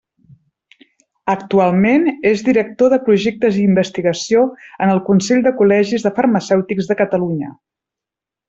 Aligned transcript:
Actualment 1.33 2.07
és 2.29 2.41
director 2.47 2.91
de 2.93 2.99
Projectes 3.09 3.59
i 3.61 3.67
Investigació 3.73 4.43
en 4.87 4.95
el 4.97 5.05
Consell 5.13 5.45
de 5.49 5.55
Col·legis 5.63 6.09
de 6.11 6.15
Farmacèutics 6.21 6.91
de 6.95 6.99
Catalunya. 7.05 7.57